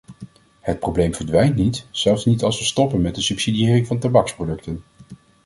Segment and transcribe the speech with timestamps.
[0.59, 4.83] Het probleem verdwijnt niet, zelfs niet als we stoppen met de subsidiëring van tabaksproducenten.